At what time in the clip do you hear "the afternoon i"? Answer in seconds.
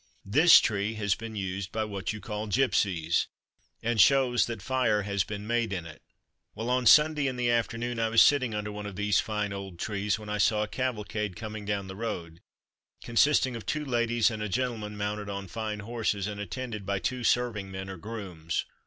7.35-8.09